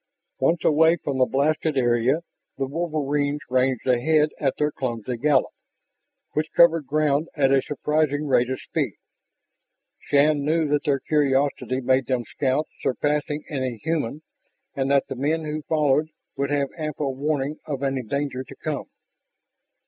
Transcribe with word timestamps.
Once 0.39 0.63
away 0.65 0.95
from 0.95 1.19
the 1.19 1.27
blasted 1.27 1.77
area, 1.77 2.21
the 2.57 2.65
wolverines 2.65 3.41
ranged 3.51 3.85
ahead 3.85 4.29
at 4.39 4.55
their 4.57 4.71
clumsy 4.71 5.15
gallop, 5.15 5.51
which 6.31 6.51
covered 6.57 6.87
ground 6.87 7.27
at 7.35 7.51
a 7.51 7.61
surprising 7.61 8.25
rate 8.25 8.49
of 8.49 8.59
speed. 8.59 8.95
Shann 9.99 10.43
knew 10.43 10.67
that 10.69 10.85
their 10.85 10.99
curiosity 11.01 11.81
made 11.81 12.07
them 12.07 12.23
scouts 12.25 12.71
surpassing 12.81 13.43
any 13.47 13.77
human 13.77 14.23
and 14.73 14.89
that 14.89 15.05
the 15.05 15.15
men 15.15 15.45
who 15.45 15.61
followed 15.69 16.07
would 16.35 16.49
have 16.49 16.69
ample 16.79 17.13
warning 17.13 17.59
of 17.67 17.83
any 17.83 18.01
danger 18.01 18.43
to 18.43 18.55
come. 18.55 18.85